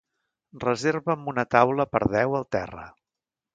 Reserva'm 0.63 1.29
una 1.35 1.45
taula 1.57 1.87
per 1.93 2.03
deu 2.17 2.41
al 2.41 2.51
Terra. 2.59 2.91